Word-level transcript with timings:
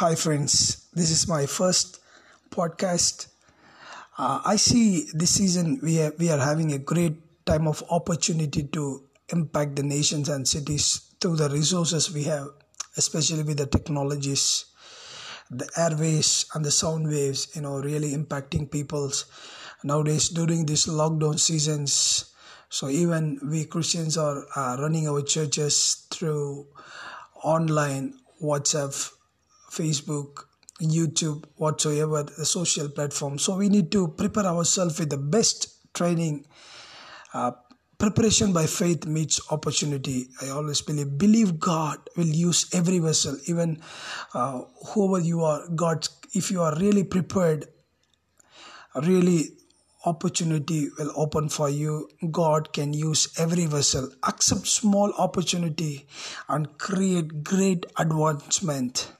Hi, 0.00 0.14
friends. 0.14 0.88
This 0.94 1.10
is 1.10 1.28
my 1.28 1.44
first 1.44 2.00
podcast. 2.48 3.26
Uh, 4.16 4.40
I 4.46 4.56
see 4.56 5.10
this 5.12 5.32
season 5.32 5.78
we 5.82 6.00
are, 6.00 6.14
we 6.18 6.30
are 6.30 6.38
having 6.38 6.72
a 6.72 6.78
great 6.78 7.44
time 7.44 7.68
of 7.68 7.84
opportunity 7.90 8.62
to 8.62 9.04
impact 9.28 9.76
the 9.76 9.82
nations 9.82 10.30
and 10.30 10.48
cities 10.48 11.12
through 11.20 11.36
the 11.36 11.50
resources 11.50 12.10
we 12.14 12.22
have, 12.22 12.46
especially 12.96 13.42
with 13.42 13.58
the 13.58 13.66
technologies, 13.66 14.64
the 15.50 15.68
airways 15.76 16.46
and 16.54 16.64
the 16.64 16.70
sound 16.70 17.06
waves. 17.06 17.54
You 17.54 17.60
know, 17.60 17.76
really 17.80 18.12
impacting 18.12 18.70
people's 18.70 19.26
nowadays 19.84 20.30
during 20.30 20.64
these 20.64 20.86
lockdown 20.86 21.38
seasons. 21.38 22.32
So 22.70 22.88
even 22.88 23.38
we 23.44 23.66
Christians 23.66 24.16
are 24.16 24.46
uh, 24.56 24.78
running 24.80 25.06
our 25.10 25.20
churches 25.20 26.06
through 26.10 26.68
online 27.44 28.14
WhatsApp 28.42 29.12
Facebook, 29.70 30.44
YouTube, 30.80 31.44
whatsoever 31.56 32.22
the 32.22 32.44
social 32.44 32.88
platform. 32.88 33.38
So 33.38 33.56
we 33.56 33.68
need 33.68 33.90
to 33.92 34.08
prepare 34.08 34.46
ourselves 34.46 34.98
with 34.98 35.10
the 35.10 35.18
best 35.18 35.94
training. 35.94 36.46
Uh, 37.32 37.52
preparation 37.98 38.52
by 38.52 38.66
faith 38.66 39.06
meets 39.06 39.40
opportunity. 39.50 40.28
I 40.42 40.48
always 40.48 40.80
believe 40.80 41.18
believe 41.18 41.60
God 41.60 41.98
will 42.16 42.26
use 42.26 42.66
every 42.74 42.98
vessel, 42.98 43.36
even 43.46 43.82
uh, 44.34 44.62
whoever 44.88 45.22
you 45.22 45.44
are. 45.44 45.68
God, 45.68 46.08
if 46.34 46.50
you 46.50 46.62
are 46.62 46.74
really 46.76 47.04
prepared, 47.04 47.66
really 49.02 49.50
opportunity 50.04 50.88
will 50.98 51.12
open 51.14 51.48
for 51.48 51.68
you 51.68 52.08
god 52.30 52.72
can 52.72 52.94
use 52.94 53.28
every 53.38 53.66
vessel 53.66 54.08
accept 54.26 54.66
small 54.66 55.12
opportunity 55.18 56.06
and 56.48 56.78
create 56.78 57.44
great 57.44 57.84
advancement 57.98 59.08